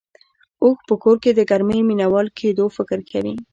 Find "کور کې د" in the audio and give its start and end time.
1.03-1.39